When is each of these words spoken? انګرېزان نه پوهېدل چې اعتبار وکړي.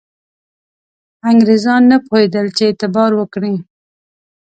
انګرېزان 1.29 1.81
نه 1.91 1.97
پوهېدل 2.05 2.45
چې 2.57 2.63
اعتبار 2.69 3.11
وکړي. 3.15 3.53